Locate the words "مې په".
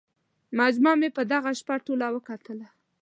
1.01-1.21